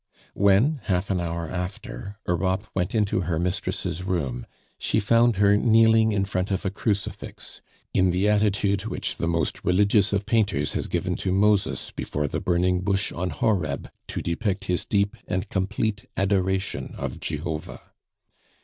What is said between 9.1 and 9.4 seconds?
the